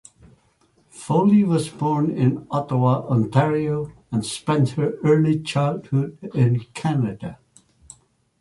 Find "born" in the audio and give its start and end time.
1.69-2.09